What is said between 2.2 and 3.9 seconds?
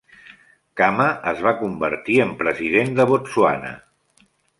en president de Botswana.